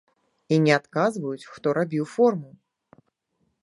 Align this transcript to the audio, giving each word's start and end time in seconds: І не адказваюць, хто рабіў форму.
І 0.55 0.57
не 0.65 0.73
адказваюць, 0.79 1.49
хто 1.53 1.77
рабіў 1.81 2.11
форму. 2.19 2.51